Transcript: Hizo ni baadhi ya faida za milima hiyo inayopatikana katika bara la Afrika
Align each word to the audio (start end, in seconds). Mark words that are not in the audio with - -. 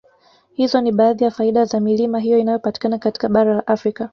Hizo 0.55 0.81
ni 0.81 0.91
baadhi 0.91 1.23
ya 1.23 1.31
faida 1.31 1.65
za 1.65 1.79
milima 1.79 2.19
hiyo 2.19 2.37
inayopatikana 2.37 2.97
katika 2.97 3.29
bara 3.29 3.53
la 3.53 3.67
Afrika 3.67 4.09